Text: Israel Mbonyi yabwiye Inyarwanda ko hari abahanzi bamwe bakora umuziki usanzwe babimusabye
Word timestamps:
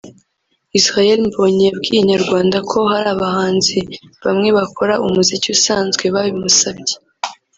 Israel 0.79 1.19
Mbonyi 1.29 1.63
yabwiye 1.69 1.99
Inyarwanda 2.01 2.57
ko 2.69 2.77
hari 2.91 3.09
abahanzi 3.15 3.77
bamwe 4.25 4.49
bakora 4.57 4.93
umuziki 5.05 5.47
usanzwe 5.55 6.03
babimusabye 6.15 6.95